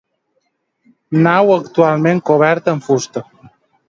Nau 1.27 1.51
actualment 1.55 2.21
coberta 2.31 2.73
amb 2.77 2.87
fusta. 2.87 3.23